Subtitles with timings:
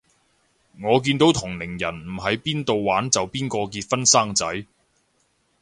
[0.81, 4.65] 我見到同齡人唔係邊到玩就邊個結婚生仔